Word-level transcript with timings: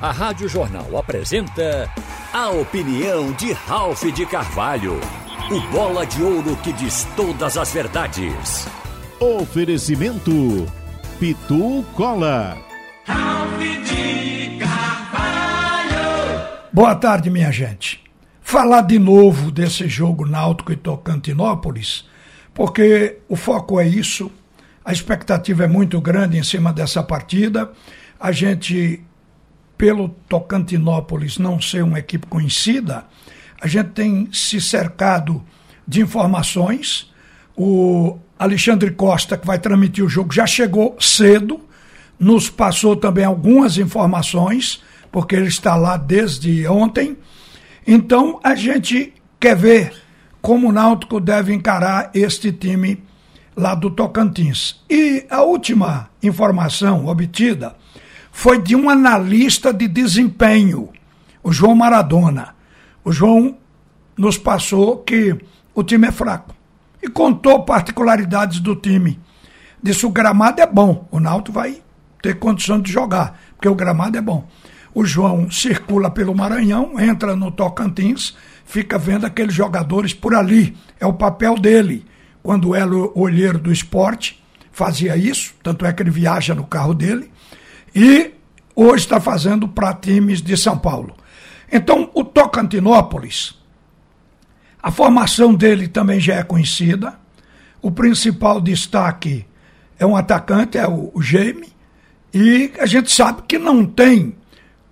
a 0.00 0.12
Rádio 0.12 0.48
Jornal 0.48 0.96
apresenta 0.96 1.90
a 2.32 2.50
opinião 2.50 3.32
de 3.32 3.52
Ralph 3.52 4.04
de 4.04 4.24
Carvalho, 4.26 5.00
o 5.50 5.60
bola 5.72 6.06
de 6.06 6.22
ouro 6.22 6.56
que 6.58 6.72
diz 6.72 7.06
todas 7.16 7.56
as 7.56 7.72
verdades. 7.72 8.68
Oferecimento 9.18 10.66
Pitu 11.18 11.84
Cola. 11.94 12.56
Ralph 13.04 13.58
de 13.58 14.58
Carvalho. 14.60 16.48
Boa 16.72 16.94
tarde, 16.94 17.28
minha 17.28 17.50
gente. 17.50 18.04
Falar 18.40 18.82
de 18.82 19.00
novo 19.00 19.50
desse 19.50 19.88
jogo 19.88 20.24
Náutico 20.24 20.72
e 20.72 20.76
Tocantinópolis, 20.76 22.04
porque 22.54 23.18
o 23.28 23.34
foco 23.34 23.80
é 23.80 23.86
isso, 23.86 24.30
a 24.84 24.92
expectativa 24.92 25.64
é 25.64 25.68
muito 25.68 26.00
grande 26.00 26.38
em 26.38 26.44
cima 26.44 26.72
dessa 26.72 27.02
partida. 27.02 27.72
A 28.18 28.32
gente 28.32 29.04
pelo 29.78 30.08
Tocantinópolis 30.28 31.38
não 31.38 31.60
ser 31.60 31.84
uma 31.84 32.00
equipe 32.00 32.26
conhecida, 32.26 33.04
a 33.60 33.68
gente 33.68 33.90
tem 33.90 34.28
se 34.32 34.60
cercado 34.60 35.42
de 35.86 36.00
informações. 36.00 37.12
O 37.56 38.18
Alexandre 38.36 38.90
Costa, 38.90 39.38
que 39.38 39.46
vai 39.46 39.58
transmitir 39.58 40.04
o 40.04 40.08
jogo, 40.08 40.34
já 40.34 40.46
chegou 40.46 40.96
cedo, 41.00 41.60
nos 42.18 42.50
passou 42.50 42.96
também 42.96 43.24
algumas 43.24 43.78
informações, 43.78 44.82
porque 45.12 45.36
ele 45.36 45.46
está 45.46 45.76
lá 45.76 45.96
desde 45.96 46.66
ontem. 46.66 47.16
Então 47.86 48.40
a 48.42 48.56
gente 48.56 49.14
quer 49.38 49.56
ver 49.56 49.92
como 50.42 50.68
o 50.68 50.72
Náutico 50.72 51.20
deve 51.20 51.54
encarar 51.54 52.10
este 52.14 52.50
time 52.52 53.02
lá 53.56 53.74
do 53.74 53.90
Tocantins. 53.90 54.82
E 54.90 55.24
a 55.30 55.42
última 55.42 56.10
informação 56.22 57.06
obtida 57.06 57.76
foi 58.38 58.62
de 58.62 58.76
um 58.76 58.88
analista 58.88 59.74
de 59.74 59.88
desempenho, 59.88 60.90
o 61.42 61.50
João 61.50 61.74
Maradona. 61.74 62.54
O 63.04 63.10
João 63.10 63.58
nos 64.16 64.38
passou 64.38 64.98
que 64.98 65.36
o 65.74 65.82
time 65.82 66.06
é 66.06 66.12
fraco 66.12 66.54
e 67.02 67.08
contou 67.08 67.64
particularidades 67.64 68.60
do 68.60 68.76
time. 68.76 69.18
Disse 69.82 70.06
o 70.06 70.10
gramado 70.10 70.60
é 70.60 70.66
bom, 70.68 71.08
o 71.10 71.18
Náutico 71.18 71.50
vai 71.50 71.82
ter 72.22 72.38
condição 72.38 72.80
de 72.80 72.92
jogar, 72.92 73.36
porque 73.56 73.68
o 73.68 73.74
gramado 73.74 74.16
é 74.16 74.20
bom. 74.20 74.46
O 74.94 75.04
João 75.04 75.50
circula 75.50 76.08
pelo 76.08 76.32
Maranhão, 76.32 76.92
entra 77.00 77.34
no 77.34 77.50
Tocantins, 77.50 78.36
fica 78.64 78.96
vendo 78.96 79.26
aqueles 79.26 79.52
jogadores 79.52 80.14
por 80.14 80.32
ali. 80.32 80.76
É 81.00 81.06
o 81.06 81.12
papel 81.12 81.56
dele. 81.58 82.06
Quando 82.40 82.72
era 82.72 82.88
o 82.88 83.18
olheiro 83.18 83.58
do 83.58 83.72
esporte, 83.72 84.40
fazia 84.70 85.16
isso, 85.16 85.54
tanto 85.60 85.84
é 85.84 85.92
que 85.92 86.04
ele 86.04 86.10
viaja 86.10 86.54
no 86.54 86.64
carro 86.64 86.94
dele 86.94 87.32
e 87.98 88.32
hoje 88.76 89.02
está 89.02 89.18
fazendo 89.20 89.66
para 89.66 89.92
times 89.92 90.40
de 90.40 90.56
São 90.56 90.78
Paulo. 90.78 91.16
Então, 91.70 92.08
o 92.14 92.22
Tocantinópolis, 92.22 93.58
a 94.80 94.92
formação 94.92 95.52
dele 95.52 95.88
também 95.88 96.20
já 96.20 96.36
é 96.36 96.44
conhecida. 96.44 97.18
O 97.82 97.90
principal 97.90 98.60
destaque 98.60 99.44
é 99.98 100.06
um 100.06 100.14
atacante, 100.14 100.78
é 100.78 100.86
o, 100.86 101.10
o 101.12 101.20
Jaime, 101.20 101.72
e 102.32 102.70
a 102.78 102.86
gente 102.86 103.10
sabe 103.10 103.42
que 103.48 103.58
não 103.58 103.84
tem 103.84 104.36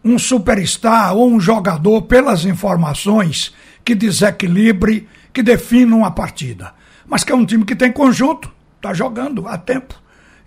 um 0.02 0.18
superstar 0.18 1.14
ou 1.14 1.30
um 1.30 1.38
jogador, 1.38 2.02
pelas 2.02 2.44
informações, 2.44 3.54
que 3.84 3.94
desequilibre, 3.94 5.08
que 5.32 5.44
defina 5.44 5.94
uma 5.94 6.10
partida. 6.10 6.74
Mas 7.06 7.22
que 7.22 7.30
é 7.30 7.36
um 7.36 7.46
time 7.46 7.64
que 7.64 7.76
tem 7.76 7.92
conjunto, 7.92 8.52
está 8.76 8.92
jogando 8.92 9.46
há 9.46 9.56
tempo. 9.56 9.94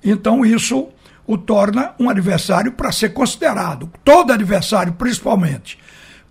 Então, 0.04 0.46
isso 0.46 0.90
o 1.30 1.38
torna 1.38 1.94
um 2.00 2.10
adversário 2.10 2.72
para 2.72 2.92
ser 2.92 3.10
considerado. 3.10 3.88
Todo 4.04 4.34
adversário, 4.34 4.94
principalmente, 4.94 5.78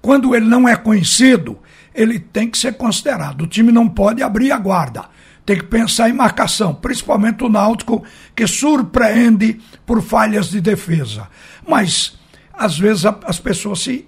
quando 0.03 0.35
ele 0.35 0.47
não 0.47 0.69
é 0.69 0.75
conhecido, 0.75 1.57
ele 1.95 2.19
tem 2.19 2.51
que 2.51 2.59
ser 2.59 2.73
considerado. 2.75 3.43
O 3.43 3.47
time 3.47 3.71
não 3.71 3.89
pode 3.89 4.25
abrir 4.25 4.51
a 4.51 4.59
guarda. 4.59 5.05
Tem 5.47 5.57
que 5.57 5.67
pensar 5.67 6.11
em 6.11 6.13
marcação, 6.13 6.75
principalmente 6.75 7.45
o 7.45 7.49
Náutico, 7.49 8.03
que 8.35 8.45
surpreende 8.45 9.61
por 9.87 10.03
falhas 10.03 10.51
de 10.51 10.61
defesa. 10.61 11.29
Mas, 11.65 12.19
às 12.53 12.77
vezes, 12.77 13.05
as 13.07 13.39
pessoas 13.39 13.79
se, 13.79 14.05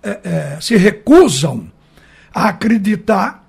é, 0.00 0.20
é, 0.22 0.58
se 0.60 0.76
recusam 0.76 1.72
a 2.32 2.50
acreditar 2.50 3.44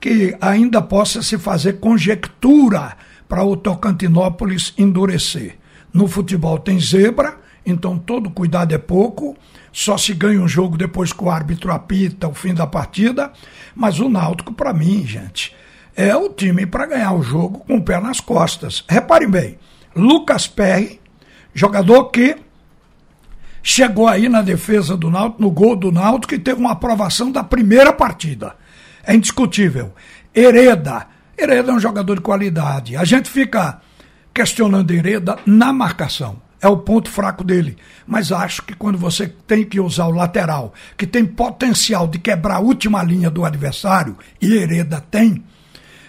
que 0.00 0.36
ainda 0.40 0.82
possa 0.82 1.22
se 1.22 1.38
fazer 1.38 1.74
conjectura 1.74 2.96
para 3.28 3.44
o 3.44 3.56
Tocantinópolis 3.56 4.74
endurecer. 4.76 5.56
No 5.96 6.06
futebol 6.06 6.58
tem 6.58 6.78
zebra, 6.78 7.38
então 7.64 7.96
todo 7.96 8.28
cuidado 8.28 8.74
é 8.74 8.76
pouco. 8.76 9.34
Só 9.72 9.96
se 9.96 10.12
ganha 10.12 10.38
um 10.42 10.46
jogo 10.46 10.76
depois 10.76 11.10
que 11.10 11.24
o 11.24 11.30
árbitro 11.30 11.72
apita 11.72 12.28
o 12.28 12.34
fim 12.34 12.52
da 12.52 12.66
partida. 12.66 13.32
Mas 13.74 13.98
o 13.98 14.06
Náutico, 14.06 14.52
para 14.52 14.74
mim, 14.74 15.06
gente, 15.06 15.56
é 15.96 16.14
o 16.14 16.28
time 16.28 16.66
para 16.66 16.84
ganhar 16.84 17.14
o 17.14 17.22
jogo 17.22 17.60
com 17.60 17.78
o 17.78 17.82
pé 17.82 17.98
nas 17.98 18.20
costas. 18.20 18.84
Reparem 18.86 19.30
bem, 19.30 19.58
Lucas 19.94 20.46
Perry, 20.46 21.00
jogador 21.54 22.10
que 22.10 22.36
chegou 23.62 24.06
aí 24.06 24.28
na 24.28 24.42
defesa 24.42 24.98
do 24.98 25.10
Náutico, 25.10 25.40
no 25.40 25.50
gol 25.50 25.74
do 25.76 25.90
Náutico 25.90 26.34
e 26.34 26.38
teve 26.38 26.60
uma 26.60 26.72
aprovação 26.72 27.32
da 27.32 27.42
primeira 27.42 27.90
partida. 27.90 28.54
É 29.02 29.14
indiscutível. 29.14 29.94
Hereda, 30.34 31.06
Hereda 31.38 31.72
é 31.72 31.74
um 31.74 31.80
jogador 31.80 32.16
de 32.16 32.20
qualidade. 32.20 32.98
A 32.98 33.04
gente 33.04 33.30
fica 33.30 33.80
questionando 34.36 34.90
Hereda 34.90 35.38
na 35.46 35.72
marcação. 35.72 36.42
É 36.60 36.68
o 36.68 36.76
ponto 36.76 37.10
fraco 37.10 37.42
dele. 37.42 37.78
Mas 38.06 38.30
acho 38.30 38.62
que 38.62 38.74
quando 38.74 38.98
você 38.98 39.26
tem 39.26 39.64
que 39.64 39.80
usar 39.80 40.08
o 40.08 40.10
lateral, 40.10 40.74
que 40.94 41.06
tem 41.06 41.24
potencial 41.24 42.06
de 42.06 42.18
quebrar 42.18 42.56
a 42.56 42.60
última 42.60 43.02
linha 43.02 43.30
do 43.30 43.46
adversário, 43.46 44.18
e 44.40 44.52
Hereda 44.52 45.02
tem, 45.10 45.42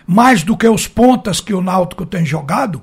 mais 0.06 0.44
do 0.44 0.58
que 0.58 0.68
os 0.68 0.88
pontas 0.88 1.40
que 1.40 1.54
o 1.54 1.62
Náutico 1.62 2.06
tem 2.06 2.26
jogado, 2.26 2.82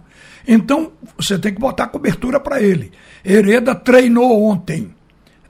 então 0.49 0.93
você 1.15 1.39
tem 1.39 1.53
que 1.53 1.61
botar 1.61 1.89
cobertura 1.89 2.41
para 2.41 2.63
ele. 2.63 2.91
Hereda 3.23 3.75
treinou 3.75 4.45
ontem. 4.45 4.95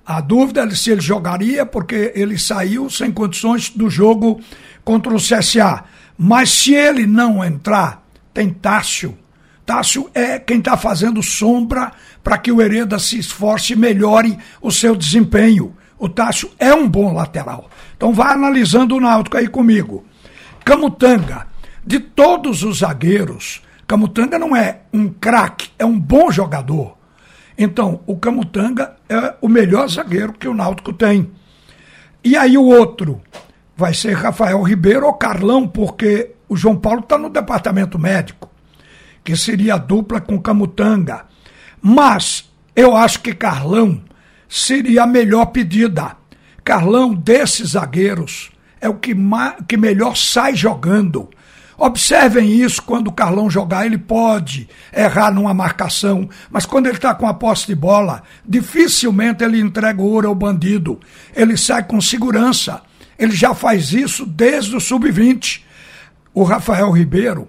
A 0.04 0.20
dúvida 0.20 0.64
é 0.64 0.70
se 0.70 0.90
ele 0.90 1.00
jogaria, 1.00 1.64
porque 1.64 2.12
ele 2.16 2.36
saiu 2.36 2.90
sem 2.90 3.12
condições 3.12 3.70
do 3.70 3.88
jogo 3.88 4.40
contra 4.84 5.14
o 5.14 5.20
CSA. 5.20 5.84
Mas 6.18 6.50
se 6.50 6.74
ele 6.74 7.06
não 7.06 7.44
entrar, 7.44 8.04
tem 8.32 8.50
Tássio 8.50 9.16
Tássio 9.64 10.10
é 10.14 10.38
quem 10.38 10.58
está 10.58 10.76
fazendo 10.76 11.22
sombra 11.22 11.92
para 12.22 12.36
que 12.36 12.52
o 12.52 12.60
Hereda 12.60 12.98
se 12.98 13.18
esforce 13.18 13.72
e 13.72 13.76
melhore 13.76 14.38
o 14.60 14.70
seu 14.70 14.94
desempenho. 14.94 15.74
O 15.98 16.08
Tássio 16.08 16.50
é 16.58 16.74
um 16.74 16.88
bom 16.88 17.14
lateral. 17.14 17.70
Então 17.96 18.12
vai 18.12 18.34
analisando 18.34 18.94
o 18.94 19.00
Náutico 19.00 19.38
aí 19.38 19.48
comigo. 19.48 20.04
Camutanga, 20.64 21.46
de 21.84 21.98
todos 21.98 22.62
os 22.62 22.78
zagueiros, 22.78 23.62
Camutanga 23.86 24.38
não 24.38 24.54
é 24.54 24.80
um 24.92 25.08
craque, 25.08 25.70
é 25.78 25.84
um 25.84 25.98
bom 25.98 26.30
jogador. 26.30 26.96
Então, 27.56 28.00
o 28.06 28.16
Camutanga 28.16 28.96
é 29.08 29.34
o 29.40 29.48
melhor 29.48 29.88
zagueiro 29.88 30.32
que 30.32 30.48
o 30.48 30.54
Náutico 30.54 30.92
tem. 30.92 31.30
E 32.22 32.36
aí 32.36 32.58
o 32.58 32.64
outro 32.64 33.20
vai 33.76 33.94
ser 33.94 34.14
Rafael 34.14 34.60
Ribeiro 34.62 35.06
ou 35.06 35.14
Carlão, 35.14 35.66
porque 35.68 36.32
o 36.48 36.56
João 36.56 36.76
Paulo 36.76 37.00
está 37.00 37.16
no 37.16 37.30
departamento 37.30 37.98
médico 37.98 38.53
que 39.24 39.36
seria 39.36 39.74
a 39.74 39.78
dupla 39.78 40.20
com 40.20 40.38
Camutanga. 40.38 41.24
Mas 41.80 42.48
eu 42.76 42.94
acho 42.94 43.20
que 43.20 43.34
Carlão 43.34 44.00
seria 44.48 45.04
a 45.04 45.06
melhor 45.06 45.46
pedida. 45.46 46.16
Carlão, 46.62 47.14
desses 47.14 47.70
zagueiros, 47.70 48.50
é 48.80 48.88
o 48.88 48.94
que, 48.94 49.16
que 49.66 49.76
melhor 49.76 50.16
sai 50.16 50.54
jogando. 50.54 51.28
Observem 51.76 52.52
isso, 52.52 52.82
quando 52.82 53.08
o 53.08 53.12
Carlão 53.12 53.50
jogar, 53.50 53.84
ele 53.84 53.98
pode 53.98 54.68
errar 54.92 55.32
numa 55.32 55.52
marcação, 55.52 56.28
mas 56.50 56.64
quando 56.64 56.86
ele 56.86 56.96
está 56.96 57.14
com 57.14 57.26
a 57.26 57.34
posse 57.34 57.66
de 57.66 57.74
bola, 57.74 58.22
dificilmente 58.46 59.42
ele 59.42 59.60
entrega 59.60 60.00
o 60.00 60.04
ouro 60.04 60.28
ao 60.28 60.34
bandido. 60.34 61.00
Ele 61.34 61.56
sai 61.56 61.82
com 61.82 62.00
segurança. 62.00 62.82
Ele 63.18 63.32
já 63.32 63.54
faz 63.54 63.92
isso 63.92 64.24
desde 64.24 64.76
o 64.76 64.80
sub-20. 64.80 65.62
O 66.32 66.44
Rafael 66.44 66.90
Ribeiro 66.90 67.48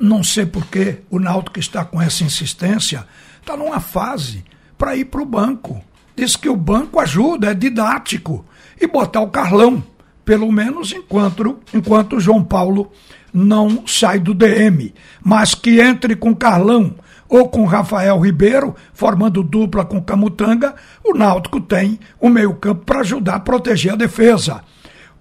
não 0.00 0.24
sei 0.24 0.46
por 0.46 0.64
que 0.66 1.00
o 1.10 1.18
Náutico 1.18 1.60
está 1.60 1.84
com 1.84 2.00
essa 2.00 2.24
insistência, 2.24 3.06
está 3.38 3.54
numa 3.54 3.80
fase 3.80 4.42
para 4.78 4.96
ir 4.96 5.04
para 5.04 5.20
o 5.20 5.26
banco. 5.26 5.84
Diz 6.16 6.36
que 6.36 6.48
o 6.48 6.56
banco 6.56 6.98
ajuda, 6.98 7.50
é 7.50 7.54
didático. 7.54 8.44
E 8.80 8.86
botar 8.86 9.20
o 9.20 9.28
Carlão, 9.28 9.84
pelo 10.24 10.50
menos 10.50 10.92
enquanto, 10.92 11.58
enquanto 11.74 12.16
o 12.16 12.20
João 12.20 12.42
Paulo 12.42 12.90
não 13.32 13.86
sai 13.86 14.18
do 14.18 14.32
DM. 14.32 14.94
Mas 15.22 15.54
que 15.54 15.80
entre 15.80 16.16
com 16.16 16.34
Carlão 16.34 16.94
ou 17.28 17.48
com 17.48 17.66
Rafael 17.66 18.18
Ribeiro, 18.18 18.74
formando 18.94 19.42
dupla 19.42 19.84
com 19.84 20.02
Camutanga, 20.02 20.74
o 21.04 21.12
Náutico 21.14 21.60
tem 21.60 22.00
o 22.18 22.30
meio-campo 22.30 22.86
para 22.86 23.00
ajudar 23.00 23.34
a 23.34 23.40
proteger 23.40 23.92
a 23.92 23.96
defesa. 23.96 24.62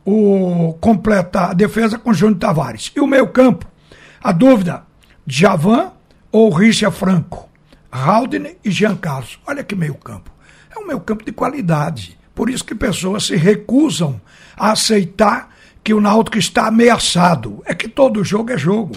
O 0.05 0.73
completa 0.79 1.47
a 1.47 1.53
defesa 1.53 1.99
com 1.99 2.13
Júnior 2.13 2.39
Tavares. 2.39 2.91
E 2.95 2.99
o 3.01 3.05
meio-campo 3.05 3.67
a 4.21 4.31
dúvida, 4.31 4.83
Javan 5.25 5.91
ou 6.31 6.53
Richard 6.53 6.95
Franco? 6.95 7.49
Haldane 7.91 8.57
e 8.63 8.69
Jean 8.69 8.95
Carlos. 8.95 9.39
Olha 9.47 9.63
que 9.63 9.75
meio 9.75 9.95
campo. 9.95 10.31
é 10.75 10.79
um 10.79 10.85
meio 10.85 10.99
campo 10.99 11.25
de 11.25 11.31
qualidade. 11.31 12.17
Por 12.35 12.49
isso 12.49 12.63
que 12.63 12.75
pessoas 12.75 13.25
se 13.25 13.35
recusam 13.35 14.21
a 14.55 14.71
aceitar 14.71 15.49
que 15.83 15.93
o 15.93 16.01
Náutico 16.01 16.37
está 16.37 16.67
ameaçado. 16.67 17.61
É 17.65 17.73
que 17.73 17.87
todo 17.87 18.23
jogo 18.23 18.51
é 18.51 18.57
jogo. 18.57 18.95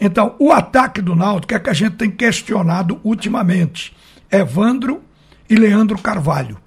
Então, 0.00 0.34
o 0.38 0.50
ataque 0.50 1.00
do 1.00 1.14
Náutico 1.14 1.54
é 1.54 1.58
que 1.58 1.70
a 1.70 1.74
gente 1.74 1.96
tem 1.96 2.10
questionado 2.10 3.00
ultimamente. 3.04 3.96
Evandro 4.30 5.02
e 5.48 5.54
Leandro 5.54 5.98
Carvalho. 5.98 6.58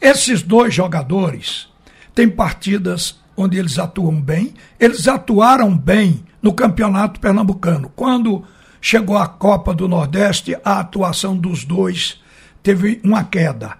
Esses 0.00 0.42
dois 0.42 0.74
jogadores 0.74 1.68
têm 2.14 2.28
partidas 2.28 3.18
onde 3.36 3.58
eles 3.58 3.78
atuam 3.78 4.20
bem. 4.20 4.52
Eles 4.78 5.08
atuaram 5.08 5.76
bem 5.76 6.24
no 6.44 6.52
Campeonato 6.52 7.18
Pernambucano. 7.20 7.90
Quando 7.96 8.44
chegou 8.78 9.16
a 9.16 9.26
Copa 9.26 9.72
do 9.72 9.88
Nordeste, 9.88 10.54
a 10.62 10.80
atuação 10.80 11.34
dos 11.34 11.64
dois 11.64 12.20
teve 12.62 13.00
uma 13.02 13.24
queda. 13.24 13.78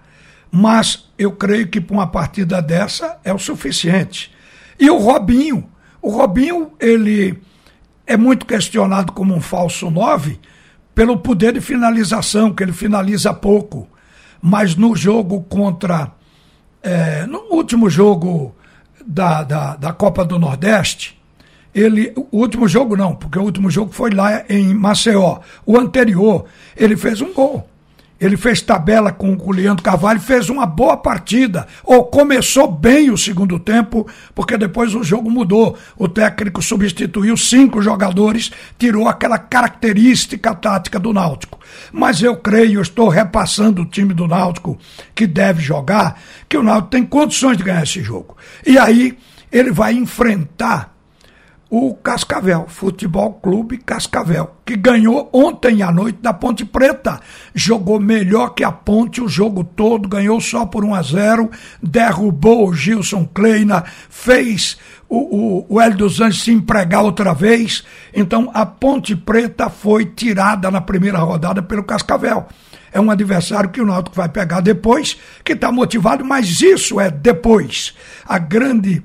Mas 0.51 1.11
eu 1.15 1.31
creio 1.33 1.67
que 1.67 1.79
para 1.79 1.93
uma 1.93 2.07
partida 2.07 2.63
dessa 2.63 3.19
é 3.23 3.31
o 3.31 3.37
suficiente. 3.37 4.33
E 4.79 4.89
o 4.89 4.97
Robinho, 4.97 5.69
o 6.01 6.09
Robinho, 6.09 6.71
ele 6.79 7.39
é 8.07 8.17
muito 8.17 8.47
questionado 8.47 9.11
como 9.11 9.35
um 9.35 9.41
falso 9.41 9.91
nove 9.91 10.39
pelo 10.95 11.17
poder 11.19 11.53
de 11.53 11.61
finalização, 11.61 12.51
que 12.51 12.63
ele 12.63 12.73
finaliza 12.73 13.31
pouco. 13.31 13.87
Mas 14.41 14.75
no 14.75 14.95
jogo 14.95 15.43
contra. 15.43 16.11
É, 16.81 17.27
no 17.27 17.41
último 17.51 17.91
jogo 17.91 18.55
da, 19.05 19.43
da, 19.43 19.75
da 19.75 19.93
Copa 19.93 20.25
do 20.25 20.39
Nordeste, 20.39 21.15
ele. 21.75 22.13
O 22.15 22.39
último 22.39 22.67
jogo 22.67 22.95
não, 22.95 23.13
porque 23.13 23.37
o 23.37 23.43
último 23.43 23.69
jogo 23.69 23.91
foi 23.91 24.11
lá 24.11 24.45
em 24.47 24.73
Maceió. 24.73 25.39
O 25.65 25.77
anterior, 25.77 26.45
ele 26.77 26.95
fez 26.95 27.19
um 27.19 27.33
gol. 27.33 27.69
Ele 28.17 28.37
fez 28.37 28.61
tabela 28.61 29.11
com 29.11 29.35
o 29.35 29.51
Leandro 29.51 29.83
Carvalho, 29.83 30.21
fez 30.21 30.49
uma 30.49 30.65
boa 30.65 30.95
partida, 30.95 31.67
ou 31.83 32.05
começou 32.05 32.71
bem 32.71 33.11
o 33.11 33.17
segundo 33.17 33.59
tempo, 33.59 34.07
porque 34.33 34.57
depois 34.57 34.95
o 34.95 35.03
jogo 35.03 35.29
mudou. 35.29 35.77
O 35.97 36.07
técnico 36.07 36.61
substituiu 36.61 37.35
cinco 37.35 37.81
jogadores, 37.81 38.53
tirou 38.79 39.09
aquela 39.09 39.37
característica 39.37 40.55
tática 40.55 40.97
do 40.97 41.11
Náutico. 41.11 41.59
Mas 41.91 42.23
eu 42.23 42.37
creio, 42.37 42.75
eu 42.75 42.81
estou 42.81 43.09
repassando 43.09 43.81
o 43.81 43.85
time 43.85 44.13
do 44.13 44.29
Náutico 44.29 44.77
que 45.13 45.27
deve 45.27 45.61
jogar, 45.61 46.17
que 46.47 46.57
o 46.57 46.63
Náutico 46.63 46.91
tem 46.91 47.05
condições 47.05 47.57
de 47.57 47.63
ganhar 47.63 47.83
esse 47.83 48.01
jogo. 48.01 48.37
E 48.65 48.77
aí 48.77 49.17
ele 49.51 49.71
vai 49.73 49.93
enfrentar 49.93 50.94
o 51.69 51.93
Cascavel, 51.95 52.65
Futebol 52.67 53.33
Clube 53.33 53.77
Cascavel, 53.77 54.55
que 54.63 54.75
ganhou 54.75 55.29
ontem 55.33 55.81
à 55.81 55.91
noite 55.91 56.19
da 56.21 56.31
Ponte 56.31 56.63
Preta. 56.63 57.19
Jogou 57.53 57.99
melhor 57.99 58.49
que 58.49 58.63
a 58.63 58.71
Ponte 58.71 59.21
o 59.21 59.27
jogo 59.27 59.63
todo, 59.63 60.07
ganhou 60.07 60.39
só 60.39 60.65
por 60.65 60.85
1 60.85 60.93
a 60.93 61.01
0, 61.01 61.51
derrubou 61.81 62.69
o 62.69 62.73
Gilson 62.73 63.25
Kleina, 63.25 63.83
fez 64.09 64.77
o, 65.09 65.17
o, 65.17 65.65
o 65.69 65.81
Hélio 65.81 65.97
dos 65.97 66.21
Anjos 66.21 66.43
se 66.43 66.51
empregar 66.51 67.03
outra 67.03 67.33
vez. 67.33 67.83
Então 68.13 68.51
a 68.53 68.65
Ponte 68.65 69.15
Preta 69.15 69.69
foi 69.69 70.05
tirada 70.05 70.69
na 70.69 70.81
primeira 70.81 71.17
rodada 71.19 71.61
pelo 71.61 71.83
Cascavel. 71.83 72.47
É 72.93 73.01
um 73.01 73.11
adversário 73.11 73.71
que 73.71 73.81
o 73.81 73.85
Náutico 73.85 74.15
vai 74.15 74.29
pegar 74.29 74.61
depois, 74.61 75.17
que 75.43 75.51
está 75.51 75.69
motivado, 75.69 76.23
mas 76.23 76.61
isso 76.61 76.97
é 76.97 77.11
depois. 77.11 77.93
A 78.25 78.37
grande 78.37 79.03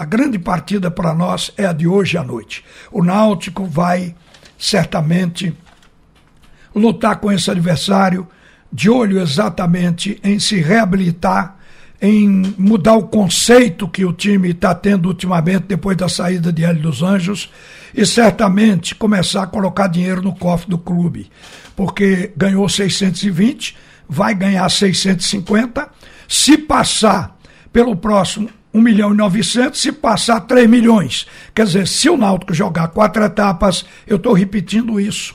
a 0.00 0.04
grande 0.06 0.38
partida 0.38 0.90
para 0.90 1.12
nós 1.12 1.52
é 1.58 1.66
a 1.66 1.74
de 1.74 1.86
hoje 1.86 2.16
à 2.16 2.24
noite. 2.24 2.64
O 2.90 3.04
Náutico 3.04 3.66
vai 3.66 4.14
certamente 4.58 5.54
lutar 6.74 7.16
com 7.16 7.30
esse 7.30 7.50
adversário, 7.50 8.26
de 8.72 8.88
olho 8.88 9.20
exatamente 9.20 10.18
em 10.24 10.38
se 10.38 10.58
reabilitar, 10.58 11.54
em 12.00 12.26
mudar 12.56 12.94
o 12.94 13.08
conceito 13.08 13.86
que 13.86 14.02
o 14.02 14.10
time 14.14 14.52
está 14.52 14.74
tendo 14.74 15.06
ultimamente 15.06 15.66
depois 15.68 15.98
da 15.98 16.08
saída 16.08 16.50
de 16.50 16.64
Hélio 16.64 16.80
dos 16.80 17.02
Anjos 17.02 17.50
e 17.94 18.06
certamente 18.06 18.94
começar 18.94 19.42
a 19.42 19.48
colocar 19.48 19.86
dinheiro 19.86 20.22
no 20.22 20.34
cofre 20.34 20.70
do 20.70 20.78
clube, 20.78 21.30
porque 21.76 22.32
ganhou 22.34 22.66
620, 22.66 23.76
vai 24.08 24.34
ganhar 24.34 24.66
650, 24.70 25.90
se 26.26 26.56
passar 26.56 27.36
pelo 27.70 27.94
próximo 27.94 28.48
1 28.72 28.80
milhão 28.80 29.12
e 29.12 29.16
900 29.16 29.80
se 29.80 29.92
passar 29.92 30.40
3 30.40 30.68
milhões. 30.68 31.26
Quer 31.54 31.66
dizer, 31.66 31.88
se 31.88 32.08
o 32.08 32.16
Náutico 32.16 32.54
jogar 32.54 32.88
quatro 32.88 33.24
etapas, 33.24 33.84
eu 34.06 34.16
estou 34.16 34.32
repetindo 34.32 35.00
isso, 35.00 35.34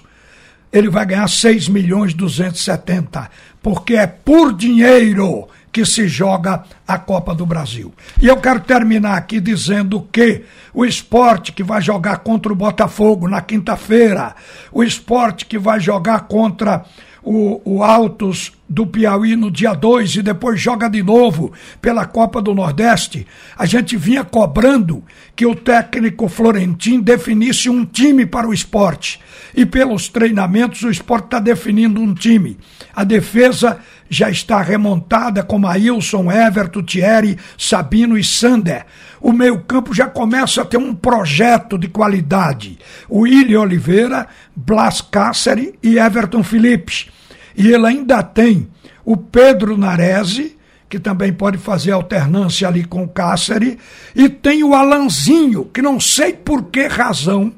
ele 0.71 0.89
vai 0.89 1.05
ganhar 1.05 1.27
6 1.27 1.69
milhões 1.69 2.11
e 2.11 2.15
270, 2.15 3.29
porque 3.61 3.95
é 3.95 4.07
por 4.07 4.53
dinheiro 4.53 5.47
que 5.75 5.85
se 5.85 6.07
joga 6.07 6.63
a 6.87 6.97
Copa 6.97 7.35
do 7.35 7.45
Brasil. 7.45 7.93
E 8.21 8.27
eu 8.27 8.37
quero 8.37 8.61
terminar 8.61 9.17
aqui 9.17 9.41
dizendo 9.41 10.07
que 10.09 10.43
o 10.73 10.85
esporte 10.85 11.51
que 11.51 11.63
vai 11.63 11.81
jogar 11.81 12.19
contra 12.19 12.53
o 12.53 12.55
Botafogo 12.55 13.27
na 13.27 13.41
quinta-feira, 13.41 14.35
o 14.71 14.81
esporte 14.81 15.45
que 15.45 15.59
vai 15.59 15.81
jogar 15.81 16.27
contra 16.27 16.85
o, 17.25 17.59
o 17.65 17.83
Altos 17.83 18.53
do 18.69 18.85
Piauí 18.85 19.35
no 19.35 19.49
dia 19.49 19.73
2 19.73 20.17
e 20.17 20.21
depois 20.21 20.61
joga 20.61 20.87
de 20.87 21.01
novo 21.01 21.51
pela 21.81 22.05
Copa 22.05 22.41
do 22.41 22.53
Nordeste, 22.53 23.25
a 23.57 23.65
gente 23.65 23.97
vinha 23.97 24.23
cobrando 24.23 25.03
que 25.35 25.45
o 25.45 25.55
técnico 25.55 26.27
Florentin 26.27 27.01
definisse 27.01 27.69
um 27.69 27.83
time 27.83 28.25
para 28.25 28.47
o 28.47 28.53
esporte. 28.53 29.19
E 29.55 29.65
pelos 29.65 30.07
treinamentos, 30.07 30.83
o 30.83 30.89
esporte 30.89 31.25
está 31.25 31.39
definindo 31.39 31.99
um 31.99 32.13
time. 32.13 32.57
A 32.95 33.03
defesa 33.03 33.79
já 34.09 34.29
está 34.29 34.61
remontada 34.61 35.43
com 35.43 35.67
Ailson, 35.67 36.31
Everton, 36.31 36.83
Thierry, 36.83 37.37
Sabino 37.57 38.17
e 38.17 38.23
Sander. 38.23 38.85
O 39.19 39.31
meio-campo 39.31 39.93
já 39.93 40.07
começa 40.07 40.61
a 40.61 40.65
ter 40.65 40.77
um 40.77 40.93
projeto 40.93 41.77
de 41.77 41.87
qualidade. 41.87 42.77
O 43.09 43.21
William 43.21 43.61
Oliveira, 43.61 44.27
Blas 44.55 45.01
Cáceres 45.01 45.73
e 45.81 45.97
Everton 45.97 46.43
Phillips. 46.43 47.07
E 47.55 47.71
ele 47.71 47.87
ainda 47.87 48.21
tem 48.21 48.67
o 49.03 49.17
Pedro 49.17 49.77
Narese, 49.77 50.57
que 50.87 50.99
também 50.99 51.33
pode 51.33 51.57
fazer 51.57 51.91
alternância 51.91 52.67
ali 52.67 52.83
com 52.83 53.03
o 53.03 53.07
Cáceres, 53.07 53.77
e 54.15 54.29
tem 54.29 54.63
o 54.63 54.75
Alanzinho, 54.75 55.65
que 55.65 55.81
não 55.81 55.99
sei 55.99 56.33
por 56.33 56.65
que 56.65 56.87
razão 56.87 57.53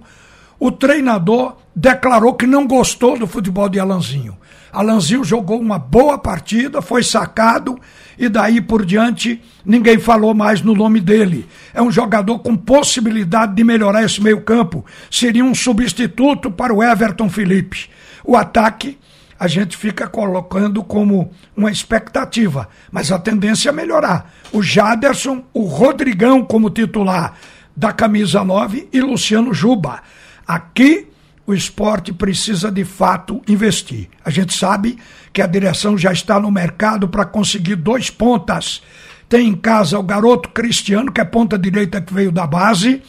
o 0.59 0.71
treinador 0.71 1.55
declarou 1.75 2.33
que 2.33 2.47
não 2.47 2.65
gostou 2.65 3.17
do 3.17 3.27
futebol 3.27 3.69
de 3.69 3.79
Alanzinho. 3.79 4.35
Alanzinho 4.71 5.23
jogou 5.23 5.59
uma 5.59 5.79
boa 5.79 6.17
partida, 6.17 6.81
foi 6.81 7.03
sacado 7.03 7.79
e 8.17 8.27
daí 8.27 8.59
por 8.61 8.85
diante 8.85 9.41
ninguém 9.65 9.99
falou 9.99 10.33
mais 10.33 10.61
no 10.61 10.73
nome 10.73 10.99
dele. 10.99 11.47
É 11.73 11.81
um 11.81 11.91
jogador 11.91 12.39
com 12.39 12.55
possibilidade 12.55 13.55
de 13.55 13.63
melhorar 13.63 14.03
esse 14.03 14.21
meio-campo. 14.21 14.85
Seria 15.09 15.43
um 15.43 15.55
substituto 15.55 16.51
para 16.51 16.73
o 16.73 16.83
Everton 16.83 17.29
Felipe. 17.29 17.89
O 18.23 18.35
ataque 18.35 18.97
a 19.39 19.47
gente 19.47 19.77
fica 19.77 20.07
colocando 20.07 20.83
como 20.83 21.31
uma 21.55 21.71
expectativa, 21.71 22.67
mas 22.91 23.11
a 23.11 23.19
tendência 23.19 23.69
é 23.69 23.71
melhorar. 23.71 24.33
O 24.51 24.63
Jaderson, 24.63 25.43
o 25.53 25.63
Rodrigão 25.65 26.43
como 26.43 26.69
titular 26.69 27.35
da 27.75 27.93
camisa 27.93 28.43
9 28.43 28.89
e 28.91 28.99
Luciano 28.99 29.53
Juba. 29.53 30.01
Aqui 30.47 31.06
o 31.47 31.53
esporte 31.53 32.11
precisa 32.11 32.69
de 32.69 32.83
fato 32.83 33.41
investir. 33.47 34.09
A 34.23 34.29
gente 34.29 34.53
sabe 34.53 34.97
que 35.31 35.41
a 35.41 35.47
direção 35.47 35.97
já 35.97 36.11
está 36.11 36.37
no 36.37 36.51
mercado 36.51 37.07
para 37.07 37.23
conseguir 37.23 37.77
dois 37.77 38.09
pontas. 38.09 38.83
Tem 39.29 39.47
em 39.47 39.55
casa 39.55 39.97
o 39.97 40.03
garoto 40.03 40.49
Cristiano, 40.49 41.09
que 41.09 41.21
é 41.21 41.23
ponta 41.23 41.57
direita 41.57 42.01
que 42.01 42.13
veio 42.13 42.33
da 42.33 42.45
base, 42.45 43.01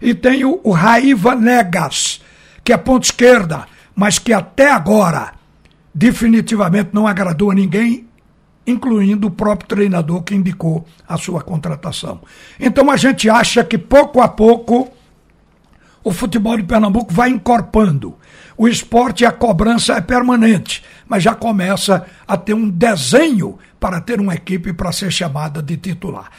e 0.00 0.14
tem 0.14 0.42
o, 0.42 0.58
o 0.64 0.72
Raiva 0.72 1.34
Negas, 1.34 2.22
que 2.64 2.72
é 2.72 2.78
ponta 2.78 3.06
esquerda, 3.06 3.66
mas 3.94 4.18
que 4.18 4.32
até 4.32 4.70
agora 4.70 5.34
definitivamente 5.94 6.90
não 6.94 7.06
agradou 7.06 7.50
a 7.50 7.54
ninguém, 7.54 8.06
incluindo 8.66 9.26
o 9.26 9.30
próprio 9.30 9.68
treinador 9.68 10.22
que 10.22 10.34
indicou 10.34 10.86
a 11.06 11.18
sua 11.18 11.42
contratação. 11.42 12.22
Então 12.58 12.90
a 12.90 12.96
gente 12.96 13.28
acha 13.28 13.62
que 13.62 13.76
pouco 13.76 14.22
a 14.22 14.28
pouco 14.28 14.90
o 16.04 16.12
futebol 16.12 16.56
de 16.56 16.64
Pernambuco 16.64 17.12
vai 17.12 17.30
encorpando. 17.30 18.16
O 18.56 18.68
esporte 18.68 19.22
e 19.22 19.26
a 19.26 19.32
cobrança 19.32 19.94
é 19.94 20.00
permanente, 20.00 20.82
mas 21.06 21.22
já 21.22 21.34
começa 21.34 22.06
a 22.26 22.36
ter 22.36 22.54
um 22.54 22.68
desenho 22.68 23.58
para 23.78 24.00
ter 24.00 24.20
uma 24.20 24.34
equipe 24.34 24.72
para 24.72 24.92
ser 24.92 25.10
chamada 25.10 25.62
de 25.62 25.76
titular. 25.76 26.30